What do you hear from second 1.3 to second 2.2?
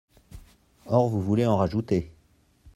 en rajouter.